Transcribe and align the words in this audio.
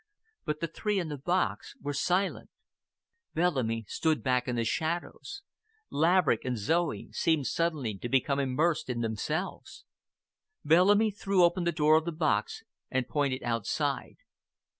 But 0.45 0.61
the 0.61 0.67
three 0.67 0.97
in 0.97 1.09
the 1.09 1.17
box 1.19 1.75
were 1.79 1.93
silent. 1.93 2.49
Bellamy 3.35 3.85
stood 3.87 4.23
back 4.23 4.47
in 4.47 4.55
the 4.55 4.63
shadows. 4.63 5.43
Laverick 5.91 6.43
and 6.43 6.57
Zoe 6.57 7.09
seemed 7.11 7.45
suddenly 7.45 7.99
to 7.99 8.09
become 8.09 8.39
immersed 8.39 8.89
in 8.89 9.01
themselves. 9.01 9.85
Bellamy 10.65 11.11
threw 11.11 11.43
open 11.43 11.65
the 11.65 11.71
door 11.71 11.97
of 11.97 12.05
the 12.05 12.11
box 12.11 12.63
and 12.89 13.07
pointed 13.07 13.43
outside. 13.43 14.15